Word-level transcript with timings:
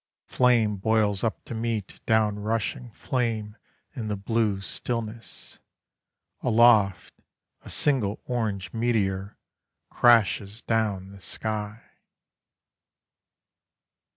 Flame 0.25 0.77
boils 0.77 1.23
up 1.23 1.45
to 1.45 1.53
meet 1.53 2.03
down 2.07 2.39
rushing 2.39 2.89
flame 2.89 3.55
In 3.93 4.07
the 4.07 4.15
blue 4.15 4.59
stillness. 4.59 5.59
Aloft 6.41 7.13
a 7.61 7.69
single 7.69 8.19
orange 8.25 8.73
meteor 8.73 9.37
Crashes 9.91 10.63
down 10.63 11.11
the 11.11 11.21
sky. 11.21 11.83